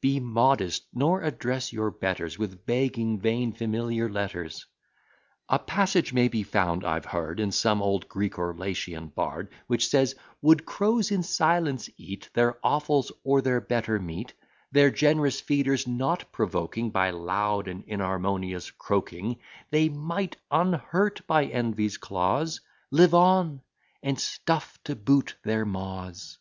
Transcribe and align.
Be 0.00 0.20
modest, 0.20 0.86
nor 0.94 1.20
address 1.20 1.70
your 1.70 1.90
betters 1.90 2.38
With 2.38 2.64
begging, 2.64 3.20
vain, 3.20 3.52
familiar 3.52 4.08
letters. 4.08 4.64
A 5.50 5.58
passage 5.58 6.14
may 6.14 6.28
be 6.28 6.42
found, 6.42 6.82
I've 6.82 7.04
heard, 7.04 7.38
In 7.40 7.52
some 7.52 7.82
old 7.82 8.08
Greek 8.08 8.38
or 8.38 8.54
Latian 8.56 9.08
bard, 9.08 9.52
Which 9.66 9.86
says, 9.86 10.14
"Would 10.40 10.64
crows 10.64 11.10
in 11.10 11.22
silence 11.22 11.90
eat 11.98 12.30
Their 12.32 12.56
offals, 12.62 13.12
or 13.22 13.42
their 13.42 13.60
better 13.60 13.98
meat, 14.00 14.32
Their 14.72 14.90
generous 14.90 15.42
feeders 15.42 15.86
not 15.86 16.32
provoking 16.32 16.88
By 16.88 17.10
loud 17.10 17.68
and 17.68 17.84
inharmonious 17.86 18.70
croaking, 18.70 19.40
They 19.68 19.90
might, 19.90 20.36
unhurt 20.50 21.20
by 21.26 21.44
Envy's 21.44 21.98
claws, 21.98 22.62
Live 22.90 23.12
on, 23.12 23.60
and 24.02 24.18
stuff 24.18 24.82
to 24.84 24.96
boot 24.96 25.34
their 25.44 25.66
maws." 25.66 26.38